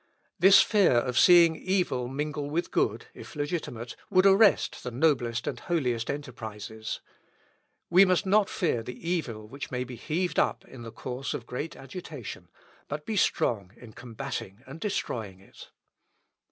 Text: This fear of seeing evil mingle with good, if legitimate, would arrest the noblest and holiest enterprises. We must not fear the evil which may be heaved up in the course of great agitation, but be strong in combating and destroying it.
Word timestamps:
This 0.39 0.63
fear 0.63 0.93
of 0.93 1.19
seeing 1.19 1.55
evil 1.55 2.07
mingle 2.07 2.49
with 2.49 2.71
good, 2.71 3.05
if 3.13 3.35
legitimate, 3.35 3.95
would 4.09 4.25
arrest 4.25 4.81
the 4.81 4.89
noblest 4.89 5.45
and 5.45 5.59
holiest 5.59 6.09
enterprises. 6.09 7.01
We 7.91 8.03
must 8.03 8.25
not 8.25 8.49
fear 8.49 8.81
the 8.81 8.97
evil 9.07 9.47
which 9.47 9.69
may 9.69 9.83
be 9.83 9.97
heaved 9.97 10.39
up 10.39 10.65
in 10.65 10.81
the 10.81 10.91
course 10.91 11.35
of 11.35 11.45
great 11.45 11.75
agitation, 11.75 12.49
but 12.87 13.05
be 13.05 13.15
strong 13.15 13.73
in 13.77 13.93
combating 13.93 14.63
and 14.65 14.79
destroying 14.79 15.39
it. 15.39 15.69